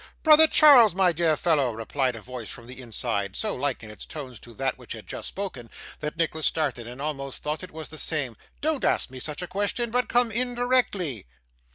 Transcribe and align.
'Brother 0.23 0.47
Charles, 0.47 0.95
my 0.95 1.11
dear 1.11 1.35
fellow,' 1.37 1.73
replied 1.75 2.15
a 2.15 2.21
voice 2.21 2.49
from 2.49 2.65
the 2.65 2.81
inside, 2.81 3.35
so 3.35 3.53
like 3.55 3.83
in 3.83 3.91
its 3.91 4.03
tones 4.07 4.39
to 4.39 4.55
that 4.55 4.75
which 4.75 4.93
had 4.93 5.05
just 5.05 5.27
spoken, 5.27 5.69
that 5.99 6.17
Nicholas 6.17 6.47
started, 6.47 6.87
and 6.87 6.99
almost 6.99 7.43
thought 7.43 7.61
it 7.61 7.69
was 7.69 7.89
the 7.89 7.99
same, 7.99 8.35
'don't 8.61 8.83
ask 8.83 9.11
me 9.11 9.19
such 9.19 9.43
a 9.43 9.47
question, 9.47 9.91
but 9.91 10.09
come 10.09 10.31
in 10.31 10.55
directly. 10.55 11.27